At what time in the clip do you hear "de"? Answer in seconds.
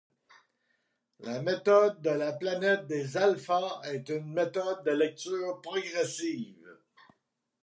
2.01-2.09, 4.83-4.89